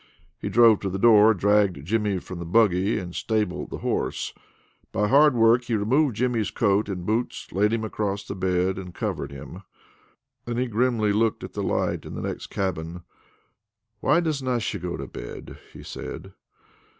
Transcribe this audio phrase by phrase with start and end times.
[0.39, 4.33] He drove to the door, dragged Jimmy from the buggy, and stabled the horse.
[4.91, 8.95] By hard work he removed Jimmy's coat and boots, laid him across the bed, and
[8.95, 9.61] covered him.
[10.45, 13.03] Then he grimly looked at the light in the next cabin.
[13.99, 16.33] "Why doesna she go to bed?" he said.